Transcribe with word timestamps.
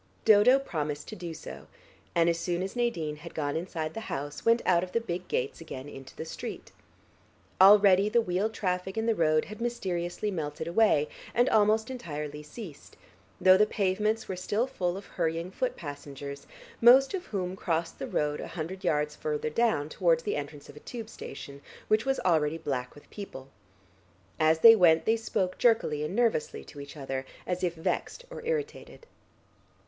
Dodo 0.25 0.57
promised 0.57 1.07
to 1.09 1.15
do 1.15 1.31
so, 1.35 1.67
and 2.15 2.27
as 2.27 2.39
soon 2.39 2.63
as 2.63 2.75
Nadine 2.75 3.17
had 3.17 3.35
gone 3.35 3.55
inside 3.55 3.93
the 3.93 3.99
house, 4.09 4.43
went 4.43 4.63
out 4.65 4.83
of 4.83 4.93
the 4.93 4.99
big 4.99 5.27
gates 5.27 5.61
again 5.61 5.87
into 5.87 6.15
the 6.15 6.25
street. 6.25 6.71
Already 7.61 8.09
the 8.09 8.19
wheeled 8.19 8.51
traffic 8.51 8.97
in 8.97 9.05
the 9.05 9.13
road 9.13 9.45
had 9.45 9.61
mysteriously 9.61 10.31
melted 10.31 10.67
away, 10.67 11.07
and 11.35 11.47
almost 11.49 11.91
entirely 11.91 12.41
ceased, 12.41 12.97
though 13.39 13.57
the 13.57 13.67
pavements 13.67 14.27
were 14.27 14.35
still 14.35 14.65
full 14.65 14.97
of 14.97 15.05
hurrying 15.05 15.51
foot 15.51 15.75
passengers, 15.75 16.47
most 16.81 17.13
of 17.13 17.27
whom 17.27 17.55
crossed 17.55 17.99
the 17.99 18.07
road 18.07 18.41
a 18.41 18.47
hundred 18.47 18.83
yards 18.83 19.15
further 19.15 19.51
down 19.51 19.87
towards 19.87 20.23
the 20.23 20.35
entrance 20.35 20.67
of 20.67 20.75
a 20.75 20.79
tube 20.79 21.09
station 21.09 21.61
which 21.89 22.07
was 22.07 22.19
already 22.21 22.57
black 22.57 22.95
with 22.95 23.07
people. 23.11 23.49
As 24.39 24.61
they 24.61 24.75
went 24.75 25.05
they 25.05 25.15
spoke 25.15 25.59
jerkily 25.59 26.03
and 26.03 26.15
nervously 26.15 26.63
to 26.63 26.79
each 26.79 26.97
other, 26.97 27.23
as 27.45 27.63
if 27.63 27.75
vexed 27.75 28.25
or 28.31 28.43
irritated. 28.43 29.05